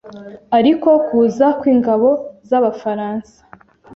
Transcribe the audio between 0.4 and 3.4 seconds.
ariko kuza kw’ingabo z’abafaransa